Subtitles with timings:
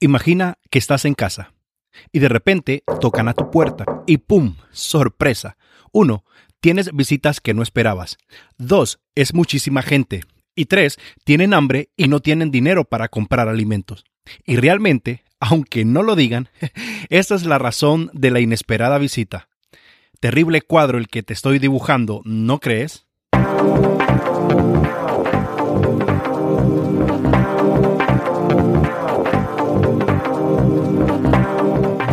[0.00, 1.52] Imagina que estás en casa
[2.12, 4.56] y de repente tocan a tu puerta y ¡pum!
[4.70, 5.56] ¡Sorpresa!
[5.92, 6.24] Uno,
[6.60, 8.18] tienes visitas que no esperabas.
[8.58, 10.22] Dos, es muchísima gente.
[10.56, 14.04] Y tres, tienen hambre y no tienen dinero para comprar alimentos.
[14.44, 16.48] Y realmente, aunque no lo digan,
[17.08, 19.48] esta es la razón de la inesperada visita.
[20.20, 23.06] Terrible cuadro el que te estoy dibujando, ¿no crees?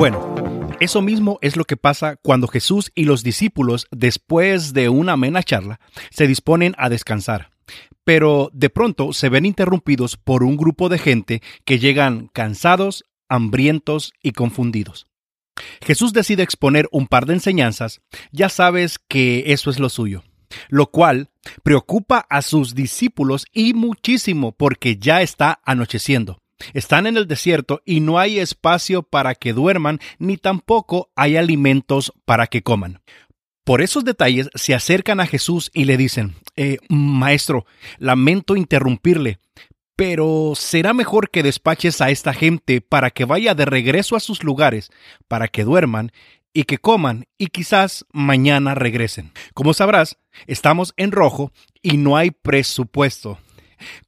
[0.02, 5.12] Bueno, eso mismo es lo que pasa cuando Jesús y los discípulos, después de una
[5.12, 5.80] amena charla,
[6.10, 7.52] se disponen a descansar.
[8.04, 14.12] Pero de pronto se ven interrumpidos por un grupo de gente que llegan cansados, hambrientos
[14.24, 15.06] y confundidos.
[15.84, 20.24] Jesús decide exponer un par de enseñanzas, ya sabes que eso es lo suyo,
[20.70, 21.30] lo cual
[21.62, 26.41] preocupa a sus discípulos y muchísimo porque ya está anocheciendo.
[26.74, 32.14] Están en el desierto y no hay espacio para que duerman ni tampoco hay alimentos
[32.26, 33.02] para que coman.
[33.64, 37.66] Por esos detalles se acercan a Jesús y le dicen, eh, Maestro,
[38.00, 39.40] lamento interrumpirle,
[39.96, 44.44] pero será mejor que despaches a esta gente para que vaya de regreso a sus
[44.44, 44.90] lugares,
[45.28, 46.12] para que duerman
[46.54, 49.32] y que coman y quizás mañana regresen.
[49.54, 51.52] Como sabrás, estamos en rojo
[51.84, 53.38] y no hay presupuesto.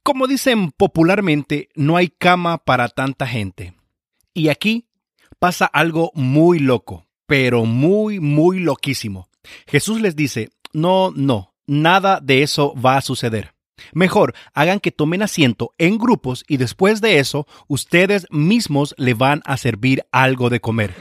[0.02, 3.74] Como dicen popularmente, no hay cama para tanta gente.
[4.32, 4.88] Y aquí
[5.38, 9.28] pasa algo muy loco, pero muy, muy loquísimo.
[9.66, 13.54] Jesús les dice, no, no, nada de eso va a suceder.
[13.92, 19.42] Mejor hagan que tomen asiento en grupos y después de eso ustedes mismos le van
[19.44, 20.94] a servir algo de comer.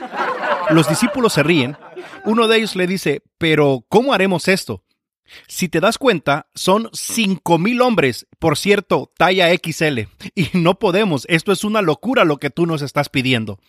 [0.70, 1.78] Los discípulos se ríen.
[2.26, 4.84] Uno de ellos le dice, pero ¿cómo haremos esto?
[5.48, 10.00] Si te das cuenta, son cinco mil hombres, por cierto, talla XL,
[10.36, 13.60] y no podemos, esto es una locura lo que tú nos estás pidiendo.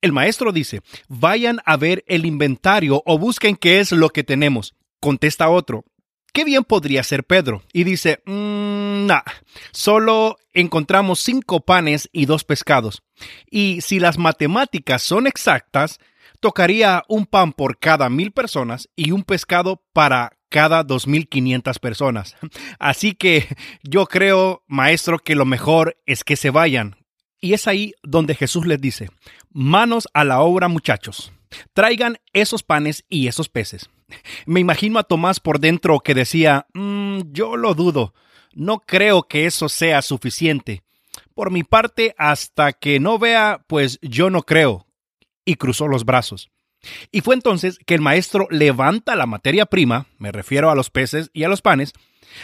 [0.00, 4.74] El maestro dice, vayan a ver el inventario o busquen qué es lo que tenemos.
[5.00, 5.84] Contesta otro,
[6.32, 7.62] qué bien podría ser Pedro.
[7.72, 9.08] Y dice, mmm,
[9.72, 13.02] solo encontramos cinco panes y dos pescados.
[13.50, 15.98] Y si las matemáticas son exactas,
[16.40, 22.34] tocaría un pan por cada mil personas y un pescado para cada 2.500 personas.
[22.78, 23.46] Así que
[23.82, 26.96] yo creo, maestro, que lo mejor es que se vayan.
[27.42, 29.10] Y es ahí donde Jesús les dice,
[29.50, 31.30] manos a la obra muchachos,
[31.74, 33.90] traigan esos panes y esos peces.
[34.46, 38.14] Me imagino a Tomás por dentro que decía, mm, yo lo dudo,
[38.54, 40.84] no creo que eso sea suficiente.
[41.34, 44.86] Por mi parte, hasta que no vea, pues yo no creo.
[45.44, 46.48] Y cruzó los brazos.
[47.10, 51.30] Y fue entonces que el maestro levanta la materia prima, me refiero a los peces
[51.32, 51.92] y a los panes,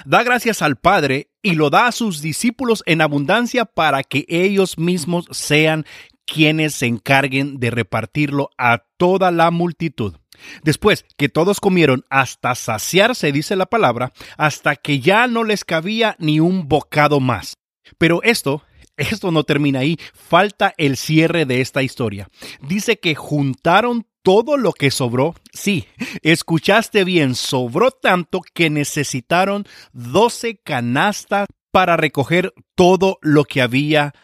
[0.05, 4.79] da gracias al Padre y lo da a sus discípulos en abundancia para que ellos
[4.79, 5.85] mismos sean
[6.27, 10.15] quienes se encarguen de repartirlo a toda la multitud.
[10.63, 16.17] Después que todos comieron hasta saciarse, dice la palabra, hasta que ya no les cabía
[16.19, 17.59] ni un bocado más.
[17.99, 18.63] Pero esto
[18.97, 22.29] esto no termina ahí, falta el cierre de esta historia.
[22.61, 25.87] Dice que juntaron todo lo que sobró, sí,
[26.23, 34.15] escuchaste bien, sobró tanto que necesitaron 12 canastas para recoger todo lo que había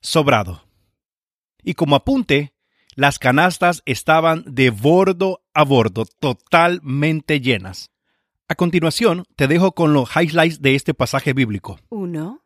[0.00, 0.64] sobrado.
[1.62, 2.54] Y como apunte,
[2.94, 7.90] las canastas estaban de bordo a bordo, totalmente llenas.
[8.48, 11.78] A continuación, te dejo con los highlights de este pasaje bíblico.
[11.88, 12.41] Uno.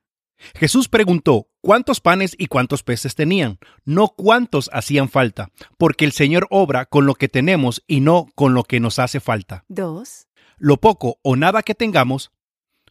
[0.55, 6.47] Jesús preguntó cuántos panes y cuántos peces tenían, no cuántos hacían falta, porque el Señor
[6.51, 9.65] obra con lo que tenemos y no con lo que nos hace falta.
[9.69, 10.29] Dos.
[10.59, 12.33] Lo poco o nada que tengamos,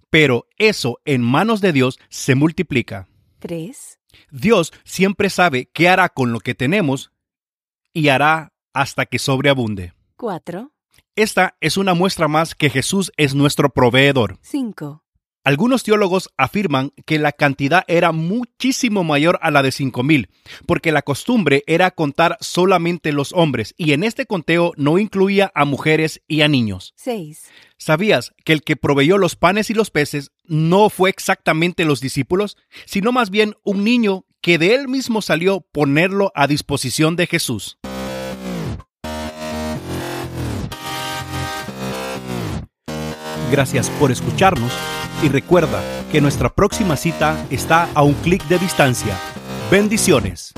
[0.10, 3.08] pero eso en manos de Dios se multiplica.
[3.40, 4.00] Tres.
[4.32, 7.12] Dios siempre sabe qué hará con lo que tenemos
[7.94, 9.94] y hará hasta que sobreabunde.
[10.18, 10.72] Cuatro.
[11.16, 14.38] Esta es una muestra más que Jesús es nuestro proveedor.
[14.42, 15.05] Cinco.
[15.46, 20.30] Algunos teólogos afirman que la cantidad era muchísimo mayor a la de 5000,
[20.66, 25.66] porque la costumbre era contar solamente los hombres y en este conteo no incluía a
[25.66, 26.96] mujeres y a niños.
[26.97, 27.44] 6.
[27.78, 32.58] ¿Sabías que el que proveyó los panes y los peces no fue exactamente los discípulos,
[32.88, 37.78] sino más bien un niño que de él mismo salió ponerlo a disposición de Jesús?
[43.52, 44.72] Gracias por escucharnos
[45.23, 45.82] y recuerda
[46.12, 49.16] que nuestra próxima cita está a un clic de distancia.
[49.72, 50.53] Bendiciones.